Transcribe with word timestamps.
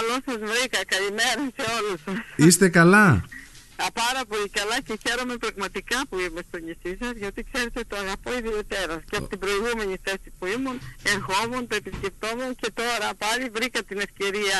Καλώ 0.00 0.16
σας 0.26 0.40
βρήκα. 0.52 0.80
Καλημέρα 0.94 1.42
σε 1.56 1.64
όλους 1.76 1.98
σα. 2.04 2.44
Είστε 2.46 2.68
καλά; 2.68 3.06
Α, 3.84 3.86
πάρα 4.02 4.22
πολύ 4.30 4.48
καλά 4.58 4.76
και 4.86 4.94
χαίρομαι 5.04 5.36
πραγματικά 5.36 5.98
που 6.08 6.18
είμαι 6.18 6.42
στο 6.48 6.58
νησί 6.66 6.92
σας, 7.02 7.14
γιατί 7.22 7.40
ξέρετε 7.52 7.80
το 7.90 7.96
αγαπώ 7.96 8.30
ιδιαίτερα. 8.40 8.94
Και 9.10 9.16
από 9.16 9.26
την 9.32 9.38
προηγούμενη 9.38 9.94
θέση 10.04 10.28
που 10.38 10.46
ήμουν, 10.46 10.76
ερχόμουν, 11.14 11.62
το 11.68 11.74
επισκεπτόμουν 11.80 12.50
και 12.60 12.70
τώρα 12.80 13.08
πάλι 13.22 13.44
βρήκα 13.56 13.82
την 13.82 13.98
ευκαιρία 14.06 14.58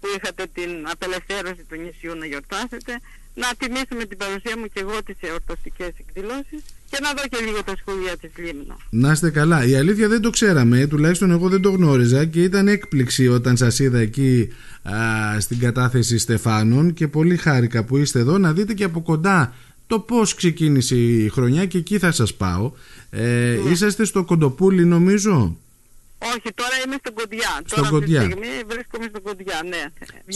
που 0.00 0.06
είχατε 0.16 0.42
την 0.56 0.70
απελευθέρωση 0.94 1.62
του 1.68 1.76
νησιού 1.84 2.12
να 2.20 2.26
γιορτάσετε, 2.26 2.92
να 3.34 3.48
τιμήσουμε 3.58 4.04
την 4.10 4.18
παρουσία 4.22 4.56
μου 4.58 4.66
και 4.72 4.80
εγώ 4.80 5.02
τις 5.02 5.16
εορταστικές 5.20 5.92
εκδηλώσεις 6.02 6.62
και 6.90 6.98
να 7.02 7.12
δω 7.12 7.22
και 7.28 7.44
λίγο 7.44 7.62
τα 7.64 7.72
σχολεία 7.80 8.16
της 8.16 8.30
Λίμνο. 8.36 8.76
Να 8.90 9.12
είστε 9.12 9.30
καλά. 9.30 9.64
Η 9.64 9.74
αλήθεια 9.74 10.08
δεν 10.08 10.20
το 10.20 10.30
ξέραμε, 10.30 10.86
τουλάχιστον 10.86 11.30
εγώ 11.30 11.48
δεν 11.48 11.60
το 11.60 11.70
γνώριζα 11.70 12.24
και 12.24 12.42
ήταν 12.42 12.68
έκπληξη 12.68 13.28
όταν 13.28 13.56
σας 13.56 13.78
είδα 13.78 13.98
εκεί 13.98 14.48
α, 14.82 14.94
στην 15.40 15.58
κατάθεση 15.58 16.18
Στεφάνων 16.18 16.94
και 16.94 17.08
πολύ 17.08 17.36
χάρηκα 17.36 17.84
που 17.84 17.96
είστε 17.96 18.18
εδώ 18.18 18.38
να 18.38 18.52
δείτε 18.52 18.74
και 18.74 18.84
από 18.84 19.00
κοντά 19.00 19.54
το 19.86 19.98
πώς 19.98 20.34
ξεκίνησε 20.34 20.96
η 20.96 21.28
χρονιά 21.28 21.66
και 21.66 21.78
εκεί 21.78 21.98
θα 21.98 22.12
σας 22.12 22.34
πάω. 22.34 22.72
Ε, 23.10 23.58
Είσαστε 23.70 24.04
στο 24.04 24.24
Κοντοπούλι 24.24 24.84
νομίζω; 24.84 25.56
Όχι, 26.34 26.48
τώρα 26.60 26.76
είμαι 26.84 26.96
στην 27.02 27.14
Κοντιά. 27.18 27.52
Στον 27.70 27.76
τώρα 27.78 27.88
Κοντιά. 27.94 28.20
αυτή 28.20 28.28
τη 28.28 28.36
στιγμή 28.36 28.52
βρίσκομαι 28.72 29.06
στην 29.12 29.22
Κοντιά, 29.28 29.58
ναι. 29.72 29.82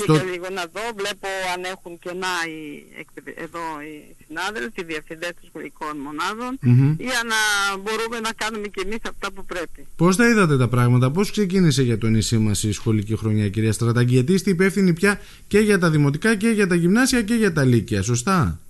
Στο- 0.00 0.12
Βγήκα 0.14 0.30
λίγο 0.32 0.46
να 0.58 0.64
δω, 0.74 0.84
βλέπω 1.00 1.28
αν 1.54 1.60
έχουν 1.74 1.92
κενά 2.04 2.34
οι, 2.52 2.60
εκπαιδε- 3.02 3.38
εδώ 3.46 3.64
οι 3.86 3.92
συνάδελφοι, 4.26 4.80
οι 4.84 4.86
διευθυντές 4.92 5.32
των 5.38 5.44
σχολικών 5.50 5.94
μονάδων, 6.06 6.52
Μμμ. 6.68 6.90
για 7.08 7.20
να 7.32 7.40
μπορούμε 7.82 8.18
να 8.26 8.32
κάνουμε 8.42 8.66
και 8.74 8.80
εμείς 8.86 9.00
αυτά 9.12 9.26
που 9.34 9.42
πρέπει. 9.52 9.80
Πώς 10.02 10.12
τα 10.18 10.24
είδατε 10.30 10.54
τα 10.64 10.68
πράγματα, 10.74 11.06
πώς 11.16 11.26
ξεκίνησε 11.30 11.82
για 11.82 11.98
το 12.02 12.06
νησί 12.14 12.38
μας 12.38 12.58
η 12.62 12.72
σχολική 12.72 13.14
χρονιά 13.16 13.46
κυρία 13.54 13.72
Στρατάκη, 13.72 14.12
γιατί 14.18 14.32
είστε 14.32 14.50
υπεύθυνοι 14.50 14.92
πια 14.92 15.12
και 15.52 15.58
για 15.58 15.78
τα 15.78 15.90
δημοτικά 15.90 16.30
και 16.36 16.48
για 16.48 16.66
τα 16.66 16.74
γυμνάσια 16.74 17.22
και 17.22 17.34
για 17.34 17.52
τα 17.52 17.64
λύκεια, 17.64 18.02
σωστά; 18.02 18.60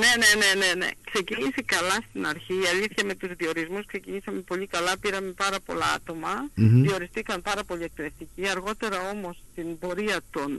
Ναι, 0.00 0.10
ναι, 0.20 0.30
ναι, 0.40 0.50
ναι, 0.66 0.74
ναι. 0.74 0.90
Ξεκίνησε 1.10 1.62
καλά 1.64 1.96
στην 2.08 2.26
αρχή. 2.26 2.54
Η 2.54 2.66
αλήθεια 2.72 3.04
με 3.04 3.14
τους 3.14 3.30
διορισμούς 3.36 3.86
ξεκινήσαμε 3.86 4.40
πολύ 4.40 4.66
καλά. 4.66 4.98
Πήραμε 4.98 5.30
πάρα 5.30 5.60
πολλά 5.60 5.92
άτομα. 5.94 6.50
Μμμ. 6.54 6.82
Διοριστήκαν 6.82 7.42
πάρα 7.42 7.64
πολύ 7.64 7.82
εκπαιδευτικοί. 7.82 8.48
Αργότερα 8.48 9.10
όμως 9.10 9.42
στην 9.52 9.78
πορεία 9.78 10.20
των 10.30 10.50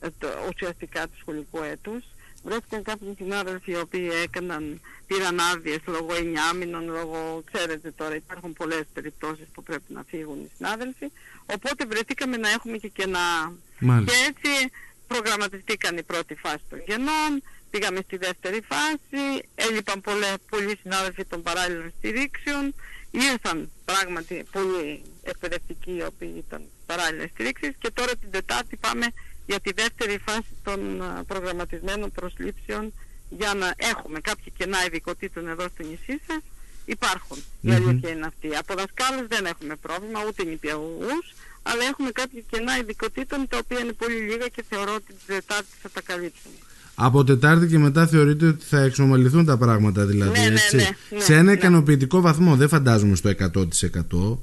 ε, 0.00 0.08
το, 0.18 0.28
ουσιαστικά 0.48 1.08
του 1.08 1.16
σχολικού 1.20 1.62
έτους 1.62 2.04
βρέθηκαν 2.44 2.82
κάποιοι 2.82 3.14
συνάδελφοι 3.16 3.70
οι 3.70 3.76
οποίοι 3.76 4.10
έκαναν, 4.22 4.80
πήραν 5.06 5.40
άδειες 5.40 5.80
λόγω 5.86 6.14
εννιάμινων, 6.14 6.84
λόγω, 6.88 7.42
ξέρετε 7.52 7.90
τώρα 7.90 8.14
υπάρχουν 8.14 8.52
πολλές 8.52 8.84
περιπτώσεις 8.94 9.46
που 9.52 9.62
πρέπει 9.62 9.92
να 9.92 10.04
φύγουν 10.08 10.40
οι 10.40 10.50
συνάδελφοι. 10.56 11.06
Οπότε 11.46 11.86
βρεθήκαμε 11.86 12.36
να 12.36 12.48
έχουμε 12.50 12.76
και 12.76 12.88
κενά. 12.88 13.52
Μάλιστα. 13.78 14.12
Και 14.12 14.24
έτσι 14.28 14.72
προγραμματιστήκαν 15.06 15.96
η 15.96 16.02
πρώτη 16.02 16.34
φάση 16.34 16.64
των 16.70 16.82
γενών, 16.86 17.42
πήγαμε 17.72 18.00
στη 18.06 18.16
δεύτερη 18.16 18.60
φάση, 18.72 19.22
έλειπαν 19.54 20.00
πολλέ, 20.00 20.32
πολλοί 20.50 20.78
συνάδελφοι 20.82 21.24
των 21.24 21.42
παράλληλων 21.42 21.92
στηρίξεων, 21.98 22.74
ήρθαν 23.10 23.70
πράγματι 23.84 24.44
πολλοί 24.52 25.02
εκπαιδευτικοί 25.22 25.94
οι 25.96 26.02
οποίοι 26.02 26.34
ήταν 26.46 26.62
παράλληλες 26.86 27.30
στηρίξεις 27.34 27.72
και 27.78 27.90
τώρα 27.90 28.12
την 28.16 28.30
Τετάρτη 28.30 28.76
πάμε 28.76 29.06
για 29.46 29.60
τη 29.60 29.72
δεύτερη 29.72 30.18
φάση 30.26 30.52
των 30.64 31.02
α, 31.02 31.24
προγραμματισμένων 31.26 32.10
προσλήψεων 32.12 32.92
για 33.28 33.54
να 33.54 33.74
έχουμε 33.76 34.20
κάποια 34.20 34.52
κενά 34.56 34.84
ειδικοτήτων 34.86 35.48
εδώ 35.48 35.66
στο 35.74 35.82
νησί 35.82 36.20
σας. 36.26 36.42
Υπάρχουν. 36.84 37.38
Η 37.38 37.68
Μμμ. 37.68 37.74
αλήθεια 37.74 38.10
είναι 38.10 38.26
αυτή. 38.26 38.56
Από 38.56 38.74
δασκάλους 38.74 39.26
δεν 39.26 39.44
έχουμε 39.46 39.76
πρόβλημα, 39.76 40.24
ούτε 40.26 40.44
νηπιαγωγούς, 40.44 41.34
αλλά 41.62 41.84
έχουμε 41.84 42.10
κάποια 42.10 42.40
κενά 42.50 42.78
ειδικοτήτων 42.78 43.48
τα 43.48 43.58
οποία 43.58 43.78
είναι 43.78 43.92
πολύ 43.92 44.16
λίγα 44.16 44.48
και 44.48 44.64
θεωρώ 44.68 44.94
ότι 44.94 45.06
την 45.06 45.26
Τετάρτη 45.26 45.74
θα 45.82 45.90
τα 45.90 46.00
καλύψουμε. 46.00 46.54
Από 46.94 47.24
Τετάρτη 47.24 47.66
και 47.66 47.78
μετά 47.78 48.06
θεωρείτε 48.06 48.46
ότι 48.46 48.64
θα 48.64 48.80
εξομαλυθούν 48.80 49.44
τα 49.44 49.56
πράγματα 49.56 50.04
δηλαδή, 50.04 50.40
Ναι, 50.40 50.46
ναι, 50.46 50.52
έτσι. 50.54 50.76
ναι, 50.76 50.88
ναι, 51.10 51.20
Σε 51.20 51.32
ένα 51.34 51.42
ναι. 51.42 51.52
ικανοποιητικό 51.52 52.20
βαθμό, 52.20 52.56
δεν 52.56 52.68
φαντάζομαι 52.68 53.14
στο 53.16 53.28
100%. 53.28 54.38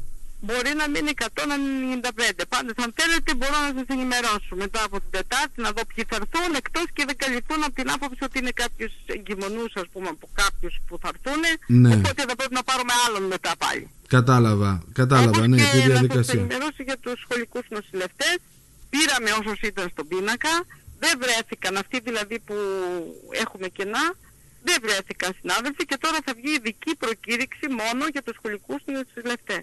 Μπορεί 0.48 0.72
να 0.82 0.86
μείνει 0.94 1.12
195. 1.16 2.46
Πάντως 2.54 2.76
αν 2.84 2.90
θέλετε 3.00 3.30
μπορώ 3.40 3.58
να 3.68 3.72
σας 3.78 3.88
ενημερώσω 3.96 4.54
μετά 4.64 4.80
από 4.88 4.96
την 5.04 5.10
Τετάρτη 5.18 5.58
να 5.66 5.70
δω 5.76 5.82
ποιοι 5.92 6.04
θα 6.10 6.16
έρθουν 6.22 6.52
εκτός 6.62 6.86
και 6.96 7.04
δεν 7.10 7.16
καλυφθούν 7.24 7.62
από 7.68 7.76
την 7.80 7.88
άποψη 7.96 8.22
ότι 8.28 8.36
είναι 8.42 8.54
κάποιους 8.64 8.94
εγκυμονούς 9.16 9.72
ας 9.82 9.88
πούμε 9.94 10.08
από 10.16 10.26
κάποιους 10.42 10.74
που 10.88 10.96
θα 11.02 11.10
έρθουν 11.14 11.42
Ναι. 11.82 11.92
οπότε 11.98 12.22
θα 12.30 12.36
πρέπει 12.40 12.56
να 12.60 12.64
πάρουμε 12.70 12.94
άλλον 13.06 13.24
μετά 13.34 13.52
πάλι. 13.64 13.84
Κατάλαβα, 14.16 14.72
κατάλαβα, 15.00 15.38
Όπως 15.38 15.48
ναι, 15.52 15.58
και 15.60 15.64
τη 15.72 15.78
να 15.78 15.82
σας 15.82 15.88
διαδικασία. 15.92 16.40
ενημερώσω 16.40 16.82
για 16.90 16.98
τους 17.04 17.16
σχολικούς 17.26 17.66
νοσηλευτές. 17.76 18.36
Πήραμε 18.94 19.30
όσους 19.40 19.60
ήταν 19.72 19.86
στον 19.94 20.06
πίνακα. 20.12 20.54
Δεν 21.00 21.14
βρέθηκαν 21.20 21.78
αυτοί 21.78 22.00
δηλαδή 22.00 22.40
που 22.40 22.54
έχουμε 23.44 23.68
κενά. 23.68 24.14
Δεν 24.64 24.78
βρέθηκαν 24.82 25.32
συνάδελφοι 25.40 25.86
και 25.86 25.98
τώρα 26.00 26.18
θα 26.26 26.34
βγει 26.36 26.52
ειδική 26.56 26.96
προκήρυξη 26.96 27.68
μόνο 27.70 28.04
για 28.12 28.22
τους 28.22 28.36
σχολικούς 28.36 28.82
νοσηλευτές. 28.86 29.62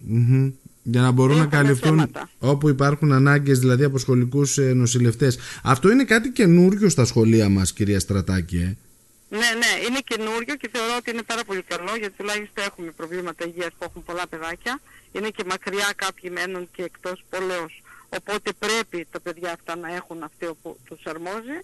Μμμ. 0.00 0.50
Για 0.82 1.00
να 1.00 1.10
μπορούν 1.10 1.36
να 1.36 1.42
Έχουμε 1.42 1.56
καλυφθούν 1.62 1.90
θέματα. 1.90 2.30
όπου 2.38 2.68
υπάρχουν 2.68 3.12
ανάγκες 3.12 3.58
δηλαδή 3.58 3.84
από 3.84 3.98
σχολικούς 3.98 4.58
ε, 4.58 4.72
νοσηλευτές. 4.72 5.38
Αυτό 5.62 5.90
είναι 5.90 6.04
κάτι 6.04 6.30
καινούριο 6.30 6.88
στα 6.88 7.04
σχολεία 7.04 7.48
μας 7.48 7.72
κυρία 7.72 8.00
Στρατάκη. 8.00 8.56
Ε. 8.56 8.76
Ναι, 9.28 9.38
ναι, 9.62 9.86
είναι 9.88 9.98
καινούριο 10.04 10.54
και 10.54 10.68
θεωρώ 10.72 10.96
ότι 10.98 11.10
είναι 11.10 11.22
πάρα 11.22 11.44
πολύ 11.44 11.62
καλό 11.62 11.96
γιατί 11.98 12.14
τουλάχιστον 12.16 12.64
έχουμε 12.64 12.90
προβλήματα 12.90 13.46
υγείας 13.46 13.72
που 13.78 13.84
έχουν 13.88 14.02
πολλά 14.04 14.26
παιδάκια. 14.28 14.80
Είναι 15.12 15.28
και 15.28 15.44
μακριά 15.48 15.92
κάποιοι 15.96 16.30
μένουν 16.34 16.68
και 16.76 16.82
εκτός 16.82 17.24
πόλεως. 17.30 17.82
Οπότε 18.18 18.50
πρέπει 18.58 19.06
τα 19.10 19.20
παιδιά 19.20 19.52
αυτά 19.52 19.76
να 19.76 19.94
έχουν 19.94 20.22
αυτό 20.22 20.56
που 20.62 20.78
τους 20.88 21.00
αρμόζει 21.04 21.58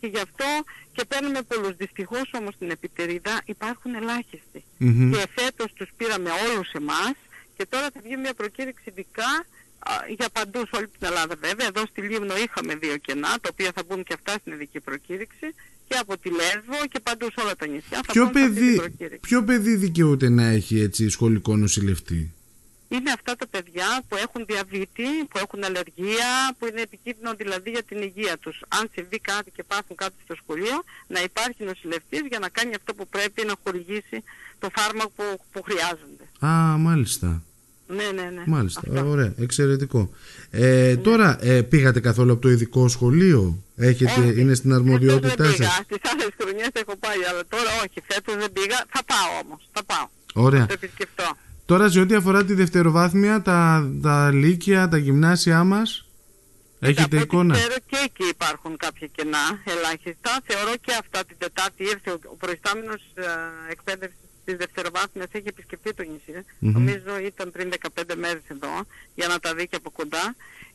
και 0.00 0.06
γι' 0.06 0.18
αυτό 0.18 0.44
και 0.92 1.04
παίρνουμε 1.08 1.42
πολλούς. 1.42 1.76
Δυστυχώς 1.76 2.30
όμως 2.32 2.54
στην 2.54 2.70
επιτερίδα 2.70 3.40
υπάρχουν 3.44 3.94
ελάχιστοι. 3.94 4.64
Μμμ. 4.78 5.12
Και 5.12 5.26
φέτος 5.36 5.72
τους 5.72 5.88
πήραμε 5.96 6.30
όλους 6.46 6.70
εμάς 6.72 7.12
και 7.56 7.66
τώρα 7.66 7.88
θα 7.94 8.00
βγει 8.04 8.16
μια 8.16 8.34
προκήρυξη 8.34 8.84
ειδικά 8.88 9.30
α, 9.78 9.92
για 10.16 10.28
παντού 10.32 10.58
σε 10.58 10.76
όλη 10.76 10.88
την 10.88 11.06
Ελλάδα 11.08 11.34
βέβαια. 11.40 11.66
Εδώ 11.66 11.86
στη 11.86 12.00
Λίμνο 12.00 12.36
είχαμε 12.36 12.74
δύο 12.74 12.96
κενά, 12.96 13.28
τα 13.28 13.48
οποία 13.52 13.70
θα 13.74 13.82
μπουν 13.86 14.02
και 14.02 14.14
αυτά 14.14 14.32
στην 14.40 14.52
ειδική 14.52 14.80
προκήρυξη 14.80 15.46
και 15.88 15.96
από 15.96 16.18
τη 16.18 16.30
Λέσβο 16.30 16.86
και 16.92 17.00
παντού 17.00 17.26
σε 17.34 17.40
όλα 17.40 17.56
τα 17.56 17.66
νησιά. 17.66 18.00
Θα 18.06 18.12
Ποιο 18.12 18.24
μπουν 18.24 18.32
σε 18.34 18.40
αυτή 18.40 18.54
την 18.54 18.64
παιδί, 18.64 18.76
προκήρυξη. 18.76 19.20
ποιο 19.28 19.42
παιδί 19.44 19.74
δικαιούται 19.76 20.28
να 20.28 20.44
έχει 20.46 20.80
έτσι 20.80 21.08
σχολικό 21.08 21.56
νοσηλευτή; 21.56 22.34
Είναι 22.94 23.10
αυτά 23.18 23.36
τα 23.36 23.46
παιδιά 23.46 23.88
που 24.08 24.16
έχουν 24.16 24.44
διαβήτη, 24.46 25.08
που 25.30 25.38
έχουν 25.38 25.64
αλλεργία, 25.64 26.30
που 26.58 26.66
είναι 26.66 26.80
επικίνδυνο 26.80 27.34
δηλαδή 27.34 27.70
για 27.70 27.82
την 27.82 27.98
υγεία 28.02 28.38
τους. 28.38 28.56
Αν 28.68 28.90
συμβεί 28.94 29.18
κάτι 29.18 29.50
και 29.56 29.62
πάθουν 29.62 29.96
κάτι 29.96 30.14
στο 30.24 30.34
σχολείο, 30.42 30.76
να 31.06 31.22
υπάρχει 31.22 31.64
νοσηλευτής 31.64 32.20
για 32.28 32.38
να 32.38 32.48
κάνει 32.48 32.74
αυτό 32.74 32.94
που 32.94 33.08
πρέπει 33.08 33.44
να 33.46 33.54
χορηγήσει 33.64 34.18
το 34.58 34.68
φάρμακο 34.76 35.10
που, 35.16 35.24
που 35.52 35.62
χρειάζονται. 35.62 36.24
Α, 36.46 36.76
μάλιστα. 36.78 37.42
Ναι, 37.86 38.04
ναι, 38.14 38.30
ναι. 38.30 38.42
Μάλιστα. 38.46 38.80
Αυτό. 38.88 39.08
Ωραία, 39.08 39.32
εξαιρετικό. 39.38 40.10
Ε, 40.50 40.96
Τώρα, 40.96 41.38
ε, 41.40 41.62
πήγατε 41.62 42.00
καθόλου 42.00 42.32
από 42.32 42.40
το 42.42 42.48
ειδικό 42.50 42.88
σχολείο; 42.88 43.62
Έχετε, 43.76 44.10
Όχι, 44.20 44.40
είναι 44.40 44.54
στην 44.54 44.70
φέτος 44.70 44.86
αρμοδιότητά 44.86 45.44
δεν 45.44 45.52
πήγα. 45.52 45.68
σας; 45.70 45.80
Στις 45.84 45.98
άλλες 46.12 46.28
χρονιές 46.40 46.68
έχω 46.72 46.96
πάει, 46.96 47.24
αλλά 47.30 47.42
τώρα 47.48 47.70
όχι. 47.84 48.02
Φέτος 48.06 48.36
δεν 48.36 48.52
πήγα. 48.52 48.84
Θα 48.88 49.00
πάω 49.04 49.40
όμως. 49.44 49.68
Θα 49.72 49.84
πάω. 49.84 50.06
Ωραία. 50.44 50.60
Θα 50.60 50.66
το 50.66 50.72
επισκεφτώ. 50.72 51.36
Τώρα 51.70 51.88
σε 51.90 52.00
ό,τι 52.00 52.14
αφορά 52.14 52.44
τη 52.44 52.54
δευτεροβάθμια, 52.54 53.42
τα, 53.42 53.90
τα 54.02 54.30
λύκεια, 54.32 54.88
τα 54.88 54.96
γυμνάσια 54.96 55.64
μας, 55.64 56.06
έχετε 56.78 57.02
Από 57.02 57.16
ό,τι 57.16 57.22
εικόνα; 57.22 57.54
Ξέρω 57.54 57.74
και 57.86 57.96
εκεί 58.04 58.28
υπάρχουν 58.28 58.76
κάποια 58.76 59.06
κενά 59.06 59.44
ελάχιστα. 59.64 60.30
Θεωρώ 60.44 60.72
και 60.80 60.92
αυτά 61.00 61.24
την 61.24 61.36
Τετάρτη 61.38 61.82
ήρθε 61.82 62.10
ο, 62.10 62.18
ο 62.32 62.36
προϊστάμενος 62.36 63.02
ε, 63.14 63.24
εκπαίδευσης 63.70 64.29
της 64.50 64.58
δευτεροβάθμιας 64.64 65.28
έχει 65.38 65.48
επισκεφτεί 65.54 65.90
το 65.98 66.02
νησί. 66.10 66.34
Μμμ. 66.58 66.72
Νομίζω 66.76 67.12
ήταν 67.30 67.46
πριν 67.54 67.66
15 67.70 68.14
μέρες 68.24 68.46
εδώ 68.54 68.74
για 69.18 69.26
να 69.32 69.36
τα 69.44 69.50
δει 69.56 69.64
και 69.70 69.76
από 69.82 69.90
κοντά 69.98 70.24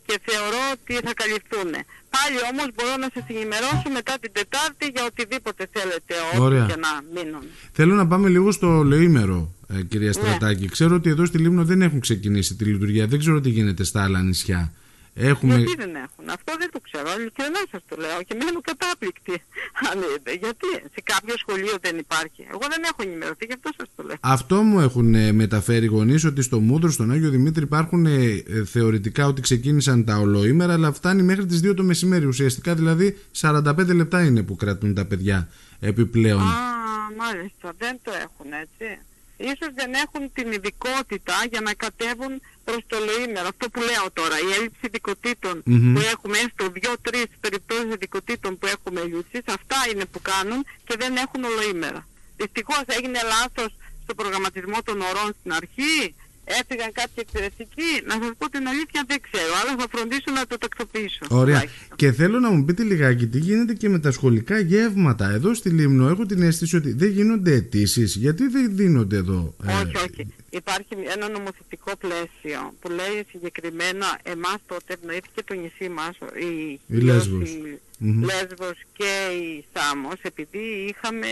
και 0.08 0.16
θεωρώ 0.28 0.62
ότι 0.76 0.94
θα 1.06 1.14
καλυφθούν. 1.22 1.72
Πάλι 2.16 2.38
όμως 2.52 2.68
μπορώ 2.76 2.94
να 3.04 3.10
σας 3.14 3.24
ενημερώσω 3.34 3.88
μετά 3.94 4.14
την 4.22 4.32
Τετάρτη 4.38 4.86
για 4.94 5.04
οτιδήποτε 5.06 5.64
θέλετε 5.76 6.14
Ωραία. 6.46 6.64
ό,τι 6.64 6.72
και 6.74 6.80
να 6.86 6.92
μείνουν. 7.14 7.44
Θέλω 7.78 7.94
να 7.96 8.08
πάμε 8.08 8.28
λίγο 8.30 8.52
στο 8.52 8.70
Λεήμερο, 8.84 9.40
ε, 9.74 9.82
κυρία 9.82 10.08
Ναι. 10.08 10.14
Στρατάκη. 10.14 10.66
Ξέρω 10.76 10.96
ότι 10.96 11.10
εδώ 11.10 11.26
στη 11.26 11.38
Λίμνο 11.38 11.64
δεν 11.66 11.82
έχουν 11.82 12.00
ξεκινήσει 12.00 12.56
τη 12.56 12.64
λειτουργία. 12.66 13.08
Δεν 13.08 13.20
ξέρω 13.20 13.42
τι 13.42 13.50
γίνεται 13.50 13.84
στα 13.84 14.04
άλλα 14.04 14.22
νησιά. 14.22 14.74
Έχουμε... 15.18 15.56
Γιατί 15.56 15.76
δεν 15.76 15.96
έχουν; 15.96 16.30
Αυτό 16.30 16.52
δεν 16.58 16.70
το 16.72 16.80
ξέρω. 16.80 17.08
Ειλικρινά 17.20 17.62
σας 17.72 17.82
το 17.90 17.96
λέω 18.00 18.24
και 18.28 18.36
μένω 18.40 18.62
κατάπληκτη. 18.62 19.32
Αν 19.92 19.98
είδε. 20.00 20.34
Γιατί 20.44 20.68
σε 20.94 21.02
κάποιο 21.04 21.38
σχολείο 21.38 21.76
δεν 21.82 21.98
υπάρχει; 21.98 22.42
Εγώ 22.50 22.66
δεν 22.70 22.82
έχω 22.84 23.02
ενημερωθεί, 23.02 23.46
γι' 23.46 23.54
αυτό 23.54 23.70
σας 23.78 23.88
το 23.96 24.04
λέω. 24.04 24.16
Αυτό 24.20 24.62
μου 24.62 24.80
έχουν 24.80 25.16
ε, 25.16 25.32
μεταφέρει 25.32 25.86
οι 25.86 25.88
γονείς 25.88 26.24
ότι 26.26 26.42
στο 26.42 26.60
Μούδρο, 26.60 26.92
στον 26.92 27.12
Άγιο 27.12 27.30
Δημήτρη 27.30 27.64
υπάρχουν 27.64 28.06
ε, 28.06 28.44
ε, 28.48 28.66
θεωρητικά 28.66 29.28
ότι 29.28 29.42
ξεκίνησαν 29.42 30.06
τα 30.06 30.18
ολοήμερα 30.18 30.74
αλλά 30.74 30.92
φτάνει 30.92 31.22
μέχρι 31.24 31.46
τις 31.46 31.62
2 31.64 31.76
το 31.76 31.84
μεσημέρι. 31.84 32.26
Ουσιαστικά 32.26 32.76
δηλαδή 32.76 33.18
45 33.42 33.96
λεπτά 33.96 34.24
είναι 34.24 34.44
που 34.44 34.56
κρατούν 34.56 34.94
τα 34.94 35.06
παιδιά 35.06 35.50
επιπλέον. 35.80 36.42
Α, 36.42 36.54
μάλιστα. 37.18 37.74
Δεν 37.78 38.00
το 38.04 38.12
έχουν 38.24 38.52
έτσι. 38.62 39.00
Ίσως 39.38 39.74
δεν 39.76 39.92
έχουν 39.94 40.32
την 40.34 40.52
ειδικότητα 40.52 41.34
για 41.50 41.62
να 41.62 41.74
κατέβουν 41.74 42.42
προς 42.66 42.82
το 42.88 42.98
λοήμερο. 43.08 43.48
Αυτό 43.54 43.70
που 43.70 43.82
λέω 43.90 44.06
τώρα, 44.20 44.36
η 44.48 44.50
έλλειψη 44.58 44.84
ειδικοτήτων 44.88 45.62
Μμμ. 45.66 45.94
που 45.94 46.02
έχουμε 46.14 46.38
στο 46.54 46.66
δύο-τρεις 46.78 47.28
περιπτώσεις 47.40 47.94
ειδικοτήτων 47.94 48.58
που 48.58 48.66
έχουμε 48.76 49.02
λούσεις, 49.04 49.44
αυτά 49.58 49.78
είναι 49.92 50.06
που 50.06 50.22
κάνουν 50.22 50.60
και 50.88 50.96
δεν 51.02 51.16
έχουν 51.16 51.42
ολοήμερα. 51.44 52.08
Δυστυχώς 52.38 52.84
έγινε 52.98 53.20
λάθος 53.34 53.72
στο 54.04 54.16
προγραμματισμό 54.16 54.78
των 54.84 55.02
ωρών 55.02 55.30
στην 55.40 55.54
αρχή, 55.54 56.16
έφυγαν 56.46 56.92
κάποιοι 56.92 57.16
εξαιρετικοί. 57.26 57.92
Να 58.06 58.14
σας 58.14 58.32
πω 58.38 58.50
την 58.50 58.68
αλήθεια 58.68 59.04
δεν 59.08 59.20
ξέρω, 59.32 59.52
αλλά 59.62 59.76
θα 59.82 59.88
φροντίσω 59.92 60.30
να 60.34 60.46
το 60.48 60.58
τακτοποιήσω. 60.58 61.20
Ωραία. 61.30 61.60
τουλάχιστον. 61.60 61.98
Και 61.98 62.12
θέλω 62.12 62.40
να 62.40 62.50
μου 62.52 62.66
πείτε 62.66 62.84
λιγάκι 62.84 63.28
τι 63.28 63.40
γίνεται 63.40 63.74
και 63.74 63.90
με 63.90 64.00
τα 64.00 64.12
σχολικά 64.12 64.60
γεύματα. 64.60 65.30
Εδώ 65.30 65.54
στη 65.54 65.70
Λίμνο; 65.70 66.08
Έχω 66.10 66.26
την 66.26 66.42
αίσθηση 66.42 66.76
ότι 66.76 66.92
δεν 66.94 67.10
γίνονται 67.10 67.52
αιτήσεις. 67.54 68.16
Γιατί 68.16 68.48
δεν 68.48 68.76
δίνονται 68.76 69.18
εδώ. 69.18 69.56
ε, 69.66 69.72
Όχι, 69.74 69.96
όχι. 69.98 70.34
Υπάρχει 70.50 70.88
ένα 71.16 71.30
νομοθετικό 71.30 71.92
πλαίσιο 71.98 72.74
που 72.80 72.90
λέει 72.90 73.26
συγκεκριμένα 73.32 74.20
εμάς 74.24 74.56
τότε 74.68 74.94
ευνοήθηκε 74.94 75.44
το 75.46 75.54
νησί 75.54 75.90
μας, 75.90 76.16
η, 76.40 76.80
Η 76.88 77.00
Λέσβος. 77.00 77.50
η 77.50 77.80
Μμμ. 77.98 78.24
Λέσβος 78.24 78.78
και 78.98 79.12
η 79.44 79.66
Σάμος, 79.74 80.20
επειδή 80.22 80.64
είχαμε, 80.90 81.28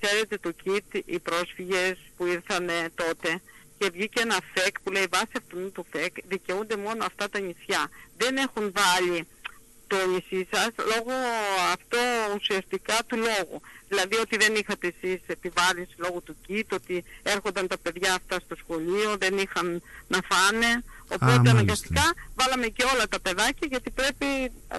ξέρετε 0.00 0.36
το 0.40 0.50
ΚΙΤ, 0.62 1.02
οι 1.04 1.18
πρόσφυγες 1.18 1.96
που 2.16 2.26
ήρθαν 2.26 2.64
τότε 2.94 3.40
και 3.82 3.90
βγήκε 3.90 4.20
ένα 4.20 4.38
ΦΕΚ 4.54 4.74
που 4.82 4.90
λέει 4.90 5.06
βάσει 5.10 5.34
αυτού 5.40 5.72
του 5.72 5.86
ΦΕΚ 5.90 6.14
δικαιούνται 6.28 6.76
μόνο 6.76 7.04
αυτά 7.04 7.28
τα 7.28 7.38
νησιά. 7.38 7.82
Δεν 8.16 8.36
έχουν 8.36 8.72
βάλει 8.80 9.26
το 9.86 9.96
νησί 10.12 10.48
σας 10.52 10.70
λόγω 10.92 11.14
αυτό 11.76 11.98
ουσιαστικά 12.36 12.96
του 13.06 13.16
λόγου. 13.16 13.60
Δηλαδή 13.88 14.16
ότι 14.24 14.36
δεν 14.36 14.54
είχατε 14.54 14.86
εσείς 14.94 15.20
επιβάρυνση 15.26 15.94
λόγω 15.96 16.20
του 16.20 16.36
ΚΙΤ, 16.46 16.72
ότι 16.72 17.04
έρχονταν 17.22 17.66
τα 17.66 17.78
παιδιά 17.82 18.14
αυτά 18.14 18.36
στο 18.44 18.54
σχολείο, 18.62 19.16
δεν 19.18 19.38
είχαν 19.38 19.82
να 20.08 20.18
φάνε. 20.30 20.70
Οπότε 21.14 21.24
μάλιστα. 21.24 21.50
αναγκαστικά 21.50 22.06
βάλαμε 22.34 22.66
και 22.66 22.84
όλα 22.94 23.08
τα 23.08 23.20
παιδάκια 23.20 23.66
γιατί 23.70 23.90
πρέπει 23.90 24.26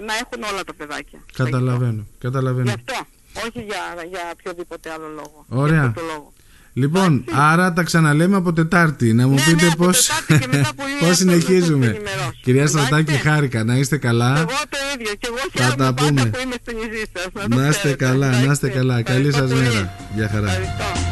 να 0.08 0.14
έχουν 0.22 0.44
όλα 0.52 0.64
τα 0.64 0.74
παιδάκια. 0.74 1.20
Καταλαβαίνω. 1.34 2.02
Γι' 2.12 2.18
Καταλαβαίνω. 2.20 2.72
αυτό, 2.72 2.98
όχι 3.46 3.62
για, 3.62 3.84
για 4.10 4.24
οποιοδήποτε 4.34 4.92
άλλο 4.92 5.08
λόγο. 5.08 5.46
Ωραία. 5.50 5.80
Για 5.80 5.88
αυτό 5.88 6.00
το 6.00 6.06
λόγο. 6.06 6.33
Λοιπόν, 6.74 7.24
άρα 7.32 7.74
τα 7.74 7.84
ξαναλέμε 7.84 8.36
από 8.36 8.54
Τετάρτη. 8.54 9.14
Να 9.14 9.28
μου 9.28 9.34
Ναι, 9.34 9.42
πείτε 9.42 9.66
ναι, 9.66 9.72
από 9.74 9.86
πώς, 9.86 10.08
Τετάρτη 10.08 10.46
και 10.48 10.58
μετά 10.58 10.70
πολύ 10.82 10.90
πώς 11.00 11.10
εύκολα 11.10 11.14
συνεχίζουμε. 11.14 11.86
θα 11.86 11.92
σας 11.92 11.96
ενημερώσω. 12.02 12.34
Κυρία 12.44 12.68
Στρατάκη, 12.68 13.12
Εντάξει. 13.12 13.28
χάρηκα. 13.28 13.64
Να 13.64 13.76
είστε 13.76 13.98
καλά. 13.98 14.38
Εγώ 14.38 14.46
το 14.46 14.78
ίδιο 14.96 15.14
και 15.20 15.28
εγώ 15.30 15.38
Θα 15.38 15.64
χαίρομαι 15.64 15.76
τα 15.76 15.94
πάντα 15.94 16.08
πούμε. 16.08 16.22
που 16.30 16.40
είμαι 16.44 16.56
στο 16.62 16.72
νησί 16.78 17.06
σας. 17.14 17.48
το 17.50 17.56
Να 17.56 17.68
είστε 17.68 17.78
ξέρετε. 17.80 18.06
καλά, 18.06 18.30
να 18.30 18.38
είστε 18.52 18.68
Εντάξει. 18.68 18.70
καλά. 18.70 19.02
Καλή 19.02 19.28
Ευχαριστώ 19.28 19.48
σας 19.48 19.50
πολύ. 19.66 19.74
μέρα. 19.76 19.94
Γεια 20.16 20.30
χαρά. 20.34 20.48
Ευχαριστώ. 20.48 21.12